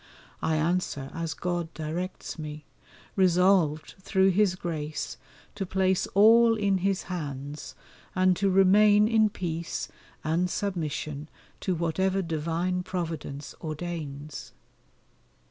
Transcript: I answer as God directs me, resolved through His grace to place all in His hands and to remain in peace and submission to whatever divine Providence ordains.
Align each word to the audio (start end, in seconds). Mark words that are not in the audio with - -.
I 0.41 0.55
answer 0.55 1.11
as 1.13 1.35
God 1.35 1.71
directs 1.75 2.39
me, 2.39 2.65
resolved 3.15 3.93
through 4.01 4.29
His 4.29 4.55
grace 4.55 5.17
to 5.53 5.63
place 5.63 6.07
all 6.15 6.55
in 6.55 6.79
His 6.79 7.03
hands 7.03 7.75
and 8.15 8.35
to 8.37 8.49
remain 8.49 9.07
in 9.07 9.29
peace 9.29 9.89
and 10.23 10.49
submission 10.49 11.29
to 11.59 11.75
whatever 11.75 12.23
divine 12.23 12.81
Providence 12.81 13.53
ordains. 13.63 14.53